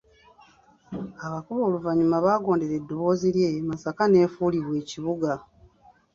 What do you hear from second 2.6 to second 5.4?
eddoboozi lye, Masaka n'efuulibwa ekibuga.